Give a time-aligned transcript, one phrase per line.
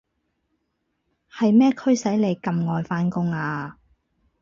[1.31, 3.77] 係咩驅使你咁愛返工啊？